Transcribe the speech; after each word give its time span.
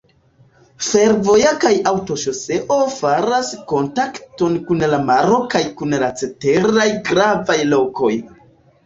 Fervojo 0.83 1.49
kaj 1.65 1.73
aŭtoŝoseo 1.89 2.77
faras 2.93 3.51
kontakton 3.73 4.55
kun 4.71 4.81
la 4.95 4.99
maro 5.11 5.37
kaj 5.53 5.63
kun 5.83 5.95
la 6.05 6.11
ceteraj 6.23 6.87
gravaj 7.11 7.59
lokoj. 7.77 8.11